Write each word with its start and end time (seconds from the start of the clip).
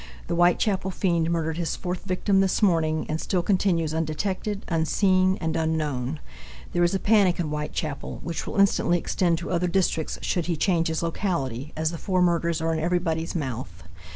The 0.25 0.33
Whitechapel 0.33 0.89
fiend 0.89 1.29
murdered 1.29 1.57
his 1.57 1.75
fourth 1.75 2.05
victim 2.05 2.41
this 2.41 2.63
morning 2.63 3.05
and 3.07 3.21
still 3.21 3.43
continues 3.43 3.93
undetected, 3.93 4.65
unseen, 4.67 5.37
and 5.39 5.55
unknown. 5.55 6.19
There 6.73 6.83
is 6.83 6.95
a 6.95 6.99
panic 6.99 7.39
in 7.39 7.49
Whitechapel 7.49 8.19
which 8.23 8.47
will 8.47 8.55
instantly 8.55 8.97
extend 8.97 9.37
to 9.37 9.51
other 9.51 9.67
districts 9.67 10.17
should 10.23 10.47
he 10.47 10.57
change 10.57 10.87
his 10.87 11.03
locality, 11.03 11.71
as 11.77 11.91
the 11.91 11.99
four 11.99 12.23
murders 12.23 12.61
are 12.61 12.73
in 12.73 12.79
everybody's 12.79 13.35
mouth. 13.35 13.83